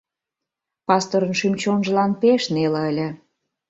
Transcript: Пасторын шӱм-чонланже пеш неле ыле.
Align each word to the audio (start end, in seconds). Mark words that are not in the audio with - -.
Пасторын 0.87 1.33
шӱм-чонланже 1.39 2.17
пеш 2.21 2.43
неле 2.53 2.81
ыле. 2.91 3.07